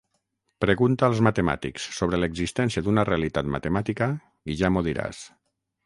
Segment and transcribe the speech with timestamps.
[0.63, 4.11] Pregunta als matemàtics sobre l'existència d'una realitat matemàtica
[4.55, 5.27] i ja m'ho diràs.